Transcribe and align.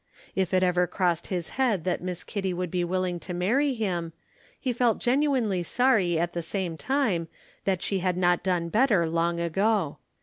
If 0.35 0.51
it 0.51 0.63
ever 0.63 0.87
crossed 0.87 1.27
his 1.27 1.49
head 1.61 1.83
that 1.83 2.01
Miss 2.01 2.23
Kitty 2.23 2.55
would 2.55 2.71
be 2.71 2.83
willing 2.83 3.19
to 3.19 3.35
marry 3.35 3.75
him, 3.75 4.13
he 4.59 4.73
felt 4.73 4.97
genuinely 4.97 5.61
sorry 5.61 6.17
at 6.17 6.33
the 6.33 6.41
same 6.41 6.75
time 6.75 7.27
that 7.65 7.83
she 7.83 7.99
had 7.99 8.17
not 8.17 8.41
done 8.41 8.69
better 8.69 9.07
long 9.07 9.39
ago. 9.39 9.99